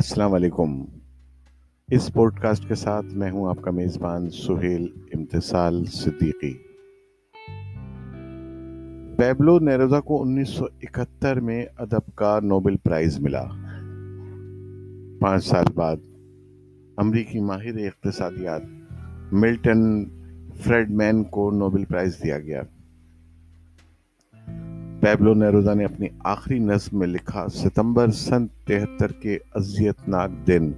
[0.00, 0.84] السلام علیکم۔
[1.88, 6.54] اس pod cost کے ساتھ میں ہوں آپ کا میزبان سہیل امتسال صدیقی۔
[9.16, 13.44] پیبلو نیروزا کو انیس سو اکہتر میں ادب کا نوبل پرائز ملا۔
[15.20, 15.96] پانچ سال بعد
[16.96, 18.62] امریکی ماہر اقتصادیات
[19.32, 20.04] ملٹن
[20.56, 22.62] فریڈ مین کو نوبل پرائز دیا گیا۔
[25.00, 30.72] پیبلو نیروزا نے اپنی آخری نظم میں لکھا، ستمبر سن تہتر کے اذیتناک دن۔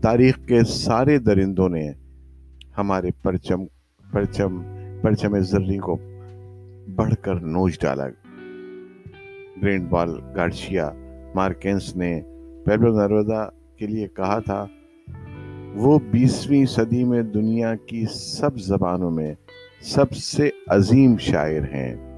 [0.00, 1.92] تاریخ کے سارے درندوں نے
[2.78, 3.64] ہمارے پرچم
[4.12, 4.62] پرچم
[5.02, 5.98] پرچم زرری کو
[6.96, 8.08] بڑھ کر نوچ ڈالا۔
[9.62, 10.90] گرینڈ بال گارشیا
[11.34, 12.20] مارکینس نے
[12.64, 14.66] پیبلو نیروزا کے لیے کہا تھا،
[15.74, 19.34] وہ بیسویں صدی میں دنیا کی سب زبانوں میں
[19.80, 22.13] سب سے عظیم شاعر ہیں۔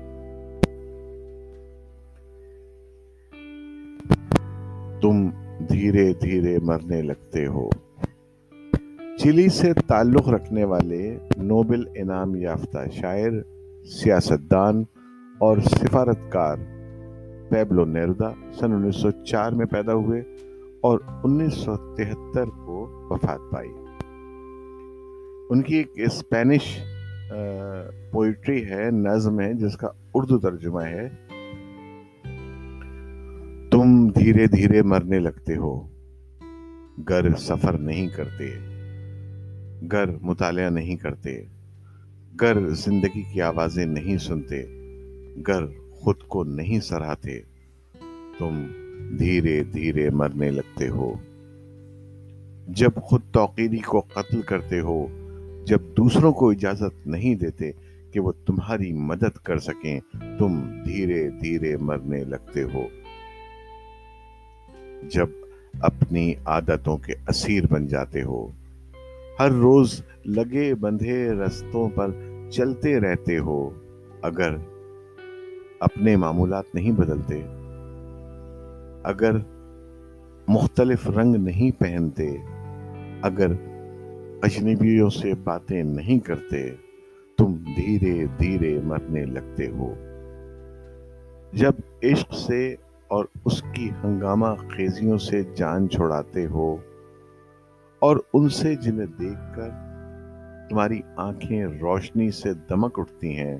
[5.06, 5.28] تم
[5.68, 7.68] دھیرے دھیرے مرنے لگتے ہو۔
[9.18, 13.30] چلی سے تعلق رکھنے والے نوبل انعام یافتہ شاعر،
[13.84, 14.82] سیاستدان
[15.38, 16.56] اور سفارتکار
[17.50, 20.22] پیبلو نیردا سن انیس سو چار میں پیدا ہوئے
[20.80, 23.70] اور انیس سو تہتر کو وفات پائی۔
[25.50, 26.78] ان کی ایک اسپینش
[28.12, 31.08] پوئٹری ہے، نظم ہے، جس کا اردو ترجمہ ہے۔
[34.26, 35.88] دھیرے دھیرے مرنے لگتے ہو۔
[37.08, 38.50] گر سفر نہیں کرتے۔
[39.92, 41.44] گر مطالعہ نہیں کرتے۔
[42.40, 44.62] گر زندگی کی آوازیں نہیں سنتے۔
[45.48, 47.40] گر خود کو نہیں سراہتے۔
[48.38, 48.66] تم
[49.18, 51.14] دھیرے دھیرے مرنے لگتے ہو۔
[52.68, 55.06] جب خود توقیری کو قتل کرتے ہو،
[55.66, 57.72] جب دوسروں کو اجازت نہیں دیتے
[58.12, 60.00] کہ وہ تمہاری مدد کر سکیں،
[60.38, 63.05] تم دھیرے دھیرے مرنے لگتے ہو۔
[65.10, 65.26] جب
[65.80, 68.48] اپنی عادتوں کے اسیر بن جاتے ہو۔
[69.40, 72.10] ہر روز لگے بندھے رستوں پر
[72.50, 73.70] چلتے رہتے ہو،
[74.22, 74.56] اگر
[75.80, 77.42] اپنے معمولات نہیں بدلتے،
[79.04, 79.30] اگر
[80.48, 82.36] مختلف رنگ نہیں پہنتے،
[83.22, 83.46] اگر
[84.42, 86.70] اجنبیوں سے باتیں نہیں کرتے،
[87.38, 89.94] تم دھیرے دھیرے مرنے لگتے ہو۔
[91.52, 91.72] جب
[92.02, 92.74] عشق سے
[93.08, 96.76] اور اس کی ہنگامہ خیزیوں سے جان چھوڑاتے ہو
[97.98, 99.68] اور ان سے جنہیں دیکھ کر
[100.70, 103.58] تمہاری آنکھیں روشنی سے دمک اٹھتی ہیں،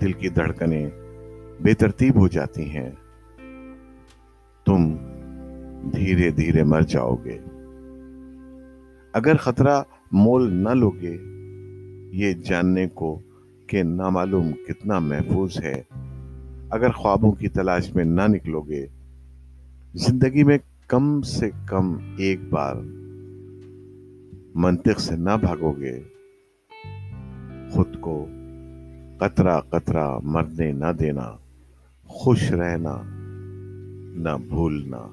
[0.00, 0.90] دل کی دھڑکنیں
[1.60, 2.90] بے ترتیب ہو جاتی ہیں۔
[4.64, 4.96] تم
[5.90, 7.38] دھیرے دھیرے مر جاؤ گے۔
[9.12, 9.82] اگر خطرہ
[10.12, 11.16] مول نہ لوگے،
[12.16, 13.20] یہ جاننے کو
[13.66, 15.82] کہ نامعلوم کتنا محفوظ ہے۔
[16.70, 18.86] اگر خوابوں کی تلاش میں نہ نکلو گے،
[19.94, 22.74] زندگی میں کم سے کم ایک بار
[24.54, 26.00] منطق سے نہ بھاگو گے۔
[27.70, 28.28] خود کو
[29.18, 31.36] قطرہ قطرہ مرنے نہ دینا،
[32.04, 33.02] خوش رہنا
[34.16, 35.06] نہ بھولنا۔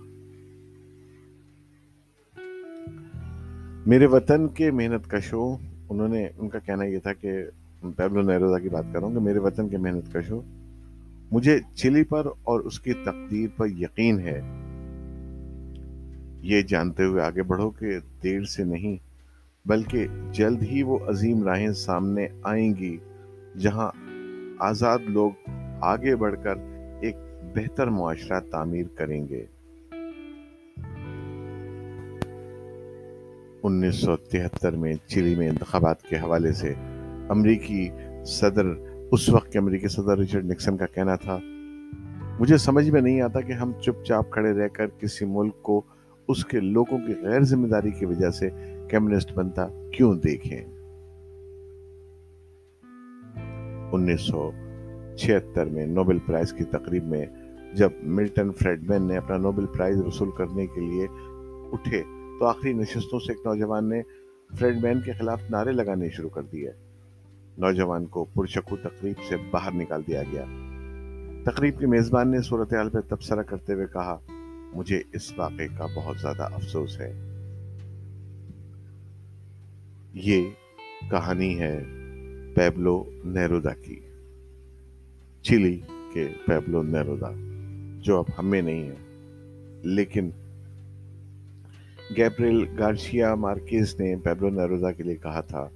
[3.86, 5.58] میرے وطن کے محنت کشوں
[5.90, 7.32] انہوں نے، ان کا کہنا یہ تھا کہ
[7.98, 10.42] پیبلو نیروزا کی بات کر رہا ہوں کہ میرے وطن کے محنت کشوں
[11.34, 14.42] مجھے چلی پر اور اس کی تقدیر پر یقین ہے۔
[16.42, 17.88] یہ جانتے ہوئے آگے بڑھو کہ
[18.24, 18.98] دیر سے نہیں،
[19.68, 22.98] بلکہ جلد ہی وہ عظیم راہیں سامنے آئیں گی،
[23.60, 23.92] جہاں
[24.60, 25.32] آزاد لوگ
[25.82, 26.56] آگے بڑھ کر
[27.02, 27.16] ایک
[27.56, 29.46] بہتر معاشرہ تعمیر کریں گے۔
[33.64, 36.74] انیس سو تہتر میں چلی میں انتخابات کے حوالے سے
[37.30, 37.90] امریکی
[38.26, 38.66] صدر
[39.14, 41.38] اس وقت کے امریکی صدر ریچرڈ نکسن کا کہنا تھا،
[42.40, 45.82] مجھے سمجھ میں نہیں آتا کہ ہم چپ چاپ کھڑے رہ کر کسی ملک کو
[46.28, 48.50] اس کے لوگوں کی غیر ذمہ داری کی وجہ سے
[48.90, 50.62] کمیونسٹ بنتا کیوں دیکھیں؟
[53.92, 54.52] انیس سو
[55.18, 57.26] چھہتر میں نوبل پرائز کی تقریب میں
[57.74, 61.08] جب ملٹن فریڈ مین نے اپنا نوبل پرائز وصول کرنے کے لیے
[61.72, 62.02] اٹھے
[62.40, 64.02] تو آخری نشستوں سے ایک نوجوان نے
[64.60, 66.72] فریڈ مین کے خلاف نعرے لگانے شروع کر دیے۔
[67.58, 70.46] نوجوان کو پرشکو تقریب سے باہر نکال دیا گیا۔
[71.44, 74.20] تقریب کی میزبان نے صورتحال پہ تبصرہ کرتے ہوئے کہا،
[74.74, 77.14] مجھے اس واقعے کا بہت زیادہ افسوس ہے۔
[80.14, 80.50] یہ
[81.12, 81.84] کہانی ہے
[82.56, 84.00] پیبلو نیرودا کی۔
[85.42, 85.80] چلی
[86.14, 87.32] کے پیبلو نیرودا،
[88.02, 88.96] جو اب ہمیں نہیں ہے۔
[89.84, 90.30] لیکن
[92.18, 95.70] گیبریل گارشیا مارکیز نے پیبلو نیرودا کے لیے کہا تھا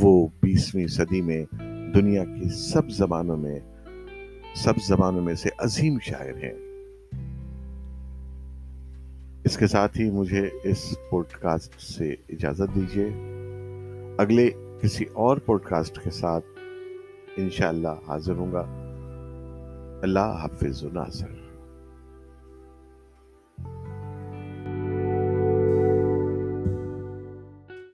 [0.00, 1.44] وہ بیسویں صدی میں
[1.94, 3.60] دنیا کی سب زبانوں میں،
[4.56, 6.52] سب زبانوں میں سے عظیم شاعر ہیں۔
[9.44, 13.08] اس کے ساتھ ہی مجھے اس پوڈ کاسٹ سے اجازت دیجیے
[14.18, 14.50] اگلے
[14.82, 16.44] کسی اور پوڈ کاسٹ کے ساتھ
[17.36, 18.64] انشاءاللہ حاضر ہوں گا۔
[20.02, 21.43] اللہ حافظ و ناصر۔